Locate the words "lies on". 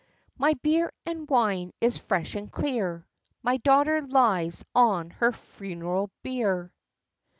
4.01-5.11